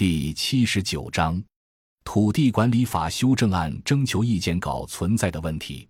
[0.00, 1.44] 第七十九章，
[2.04, 5.86] 土地管理法修正案征求意见稿存在的问题。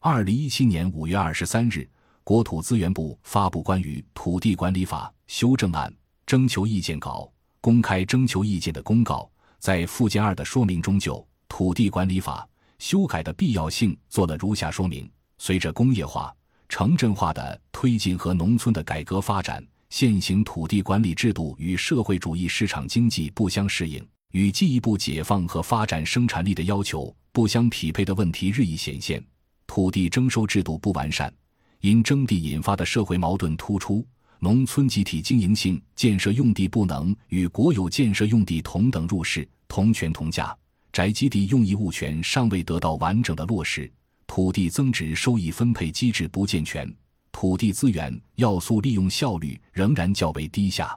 [0.00, 1.88] 二零一七年五月二十三日，
[2.24, 5.94] 国土资源部发布关于土地管理法修正案
[6.26, 9.30] 征求意见稿公开征求意见的公告，
[9.60, 12.44] 在附件二的说明中就土地管理法
[12.80, 15.08] 修改的必要性做了如下说明：
[15.38, 16.34] 随着工业化、
[16.68, 19.64] 城镇化的推进和农村的改革发展。
[19.96, 29.24] 现行土地管理制度与社会主义市场经济不相适应，与进一步解放和发展生产力的要求不相匹配的问题日益显现。
[29.68, 31.32] 土地征收制度不完善，
[31.78, 34.04] 因征地引发的社会矛盾突出。
[34.40, 40.52] 农村集体经营性建设用地不能与国有建设用地同等入市、同权同价，
[40.90, 43.88] 宅基地用益物权尚未得到完整的落实，
[44.26, 46.92] 土地增值收益分配机制不健全。
[47.34, 50.96] 土地资源要素利用效率仍然较为低下，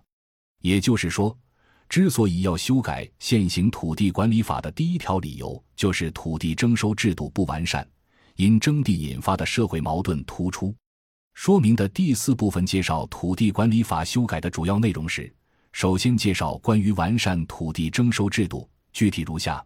[0.62, 1.36] 也就是说，
[1.90, 7.86] 之所以要修改现行土地管理法的第一条理由，就是土地征收制度不完善，
[8.36, 10.74] 因征地引发的社会矛盾突出。
[11.34, 15.34] 说明的第四部分介绍土地管理法修改的主要内容时，
[15.72, 19.62] 首先介绍关于完善土地征收制度，具体如下：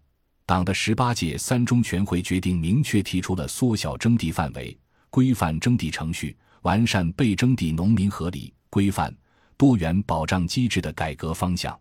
[0.45, 4.75] 党的十八届三中全会决定明确提出了缩小征地范围、
[5.09, 6.35] 规范征地程序。
[6.61, 9.15] 完善被征地农民合理、规范、
[9.57, 11.79] 多元保障机制的改革方向。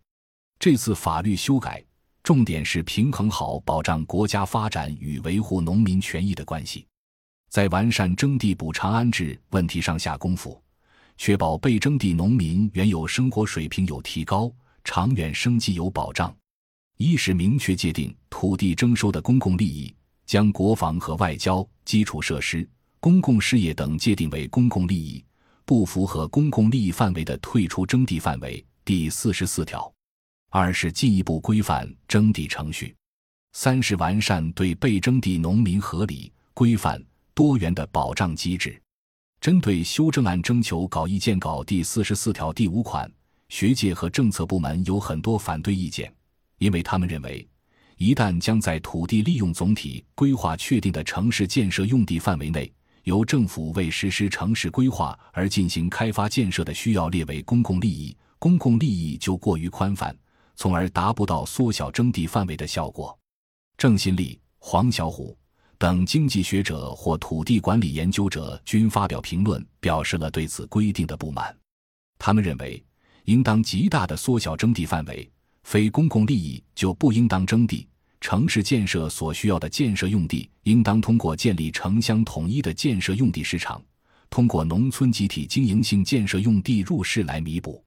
[0.59, 1.83] 这次法律修改
[2.22, 6.87] 重点是平衡好保障国家发展与维护农民权益的关系，
[7.48, 10.62] 在完善征地补偿安置问题上下功夫，
[11.17, 14.53] 确保被征地农民原有生活水平有提高，
[14.84, 16.34] 长远生计有保障。
[16.98, 19.94] 一是明确界定土地征收的公共利益，
[20.27, 22.69] 将国防和外交、基础设施。
[23.03, 25.25] 公共事业等界定为公共利益，
[25.65, 28.62] 不符合公共利益范围的退出征地范围。
[28.84, 29.91] 第四十四条。
[30.51, 32.95] 二是进一步规范征地程序。
[33.55, 38.78] 三是完善对被征地农民合理、规范、多元的保障机制。
[39.41, 43.10] 针对修正案征求稿意见稿第四十四条第五款，
[43.49, 46.12] 学界和政策部门有很多反对意见，
[46.59, 47.49] 因为他们认为，
[47.97, 52.71] 一旦将在土地利用总体规划确定的城市建设用地范围内，
[53.10, 60.16] 由政府为实施城市规划而进行开发建设的需要列为公共利益，公共利益就过于宽泛，
[60.54, 63.19] 从而达不到缩小征地范围的效果。
[63.76, 65.37] 郑新立、黄小虎
[65.76, 71.53] 等经济学者或土地管理研究者均发表评论，表示了对此规定的不满。
[72.16, 72.81] 他们认为，
[73.25, 75.28] 应当极大的缩小征地范围，
[75.65, 77.88] 非公共利益就不应当征地。
[78.20, 83.82] 城市建设所需要的建设用地，应当通过建立城乡统一的建设用地市场，
[84.28, 87.82] 通过农村集体经营性建设用地入市来弥补。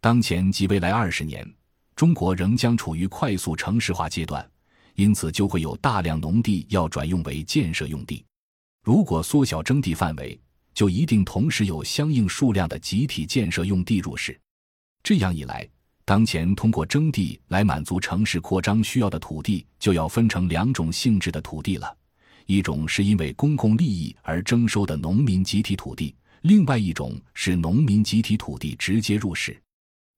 [0.00, 1.48] 当前及未来二十年，
[1.94, 4.48] 中国仍将处于快速城市化阶段，
[4.94, 8.24] 因此就会有大量农地要转用为建设用地。
[8.84, 10.38] 如果缩小征地范围，
[10.74, 14.38] 就一定同时有相应数量的集体建设用地入市。
[15.02, 15.68] 这样一来，
[16.08, 21.94] 当前通过征地来满足城市扩张需要的土地，就要分成两种性质的土地了：
[22.46, 29.54] 一种是因为公共利益而征收的农民集体土地，另外一种是农民集体土地直接入市。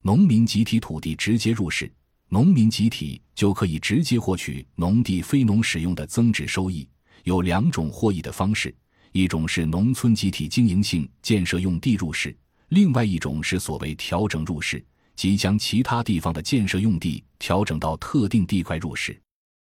[0.01, 1.91] 农民集体土地直接入市，
[2.29, 6.87] 农民集体就可以直接获取农地非农使用的增值收益。
[7.25, 8.73] 有两种获益的方式：
[9.11, 12.33] 一种是农村集体经营性建设用地入市，
[12.69, 14.81] 另外一种是所谓调整入市。
[15.21, 19.21] 即将其他地方的建设用地调整到特定地块入市，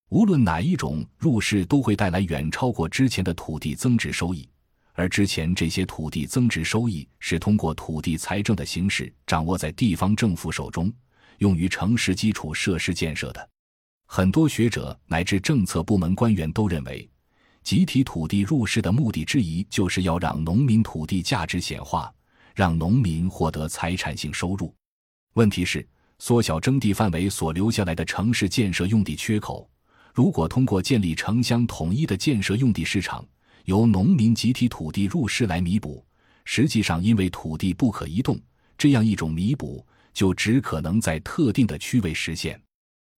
[0.07, 4.47] 无论哪一种入市，都会带来远超过之前的土地增值收益。
[4.93, 10.89] 而之前这些土地增值收益是通过土地财政的形式掌握在地方政府手中，
[11.39, 13.49] 用于城市基础设施建设的。
[14.07, 17.05] 很多学者乃至政策部门官员都认为，
[17.61, 22.09] 集体土地入市的目的之一，就是要让农民土地价值显化，
[22.55, 24.73] 让农民获得财产性收入。
[25.33, 25.87] 问题是，
[26.19, 29.69] 缩小征地范围所留下来的城市建设用地缺口，
[30.13, 33.25] 如果通过建立城乡统一的建设用地市场，
[33.63, 36.05] 由农民集体土地入市来弥补，
[36.43, 38.37] 实际上因为土地不可移动，
[38.77, 42.61] 这样一种弥补就只可能在特定的区位实现。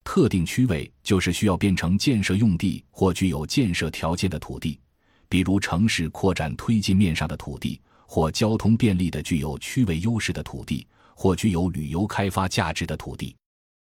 [0.04, 4.80] 特定区位就是需要变成建设用地或具有建设条件的土地，
[5.28, 10.86] 比如城市扩展推进面上的土地，或交通便利的具有区位优势的土地。
[11.16, 13.36] 或具有旅游开发价值的土地，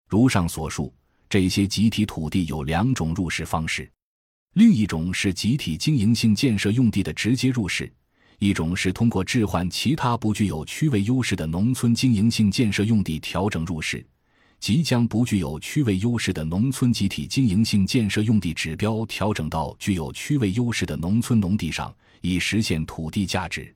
[0.09, 0.93] 如上所述，
[1.29, 3.91] 这些集体土地有两种入市方式：
[4.55, 7.87] 另一种是集体经营性建设用地的直接入市；
[8.39, 14.07] 一种是通过置换其他不具有区位优势的农村经营性建设用地调整入市。
[14.61, 23.73] 即将不具有区位优势的农村集体经营性建设用地指标调整到具有区位优势的农村农地上，以实现土地价值。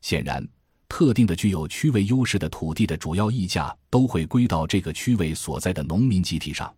[0.00, 0.44] 显然，
[0.88, 6.72] 特定的具有区位优势的土地的主要溢价都会归到这个区位所在的农民集体上。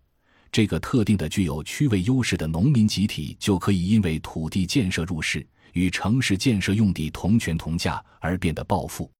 [0.50, 9.10] 这个特定的具有区位优势的农民集体就可以因为土地建设入市与城市建设用地同权同价而变得暴富。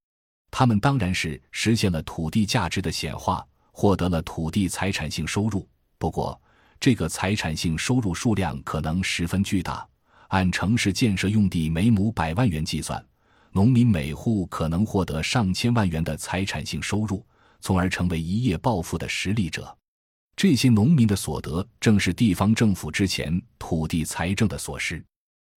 [0.51, 3.45] 他们当然是实现了土地价值的显化。
[3.71, 5.65] 获得了土地财产性收入，
[5.97, 6.37] 不过
[6.81, 9.87] 这个财产性收入数量可能十分巨大。
[10.27, 13.01] 按城市建设用地每亩百万元计算，
[13.59, 17.21] 农民每户可能获得上千万元的财产性收入，
[17.59, 19.77] 从而成为一夜暴富的实力者。
[20.33, 25.03] 这些农民的所得正是地方政府之前土地财政的所失。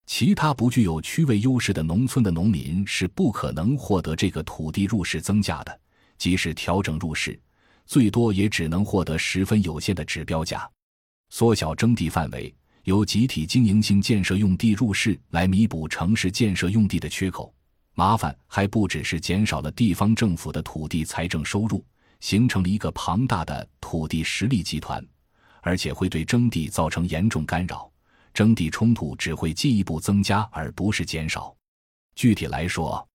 [0.05, 5.81] 其他不具有区位优势的农村的农民是不可能获得这个土地入市增加的，
[6.19, 7.41] 即使调整入市。
[7.87, 10.69] 最多也只能获得十分有限的指标价，
[11.31, 12.53] 缩小征地范围，
[12.83, 17.55] 由集体经营性建设用地入市来弥补城市建设用地的缺口。
[17.95, 21.85] 麻烦还不只是减少了地方政府的土地财政收入，
[22.21, 25.05] 形成了一个庞大的土地实力集团，
[25.61, 27.91] 而且会对征地造成严重干扰。
[28.33, 31.55] 征地冲突只会进一步增加，而不是减少。
[32.15, 33.07] 具体来说，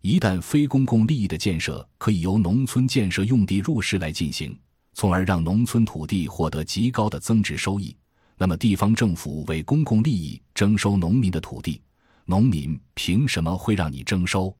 [0.00, 4.58] 一旦非公共利益的建设可以由农村建设用地入市来进行，
[4.94, 7.94] 从而让农村土地获得极高的增值收益，
[8.38, 11.82] 那么地方政府为公共利益征收农民的土地，
[12.26, 14.54] 农民凭什么会让你征收？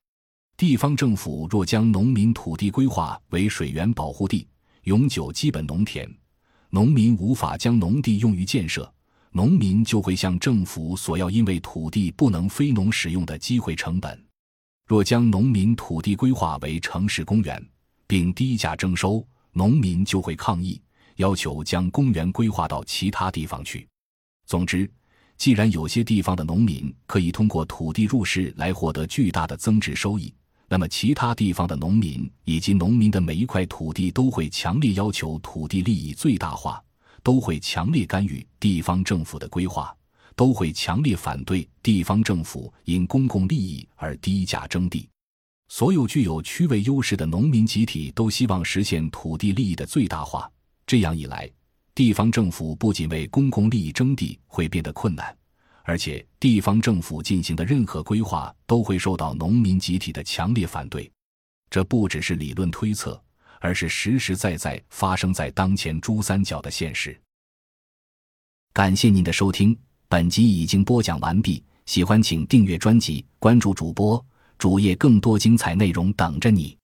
[0.55, 4.47] 地方政府若将农民土地规划为水源保护地、
[4.83, 6.07] 永久基本农田，
[6.69, 8.91] 农民无法将农地用于建设，
[9.31, 14.23] 农民就会向政府索要因为土地不能非农使用的机会成本。
[14.87, 17.61] 若将农民土地规划为城市公园，
[18.05, 20.79] 并低价征收，农民就会抗议，
[21.15, 23.87] 要求将公园规划到其他地方去。
[24.45, 24.87] 总之，
[25.37, 30.33] 既然有些地方的农民可以通过土地入市来获得巨大的增值收益，
[30.67, 36.81] 那么其他地方的农民以及农民的每一块土地都会强烈要求土地利益最大化，
[37.21, 39.95] 都会强烈干预地方政府的规划。
[40.37, 45.07] 都会强烈反对地方政府因公共利益而低价征地。
[45.69, 50.51] 所有具有区位优势的农民集体都希望实现土地利益的最大化。
[50.85, 51.49] 这样一来，
[51.95, 55.33] 地方政府不仅为公共利益征地会变得困难，
[55.83, 61.09] 而且地方政府进行的任何规划都会受到农民集体的强烈反对。
[61.69, 63.19] 这不只是理论推测，
[63.61, 67.17] 而是实实在在发生在当前珠三角的现实。
[68.73, 69.77] 感谢您的收听。
[70.09, 74.23] 本集已经播讲完毕，喜欢请订阅专辑，关注主播
[74.57, 76.77] 主页，更多精彩内容等着你。